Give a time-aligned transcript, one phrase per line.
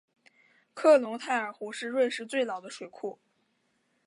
[0.73, 3.19] 克隆泰尔湖是瑞士最老的水库。